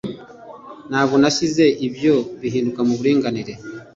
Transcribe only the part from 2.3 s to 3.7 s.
bihinduka muburinganire